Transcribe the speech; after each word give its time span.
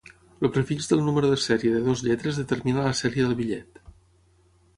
El 0.45 0.49
prefix 0.53 0.87
del 0.91 1.03
número 1.09 1.29
de 1.33 1.37
serie 1.43 1.73
de 1.75 1.81
dues 1.89 2.01
lletres 2.07 2.41
determina 2.41 2.87
la 2.89 2.97
sèrie 3.03 3.27
del 3.29 3.37
bitllet. 3.45 3.83